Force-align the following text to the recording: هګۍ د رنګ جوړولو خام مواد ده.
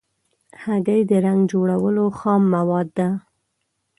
هګۍ 0.63 1.01
د 1.09 1.11
رنګ 1.25 1.41
جوړولو 1.51 2.05
خام 2.17 2.43
مواد 2.55 2.87
ده. 2.97 3.07